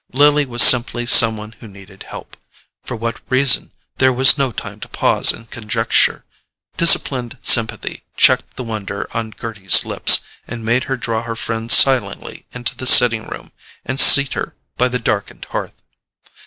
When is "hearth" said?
15.51-15.75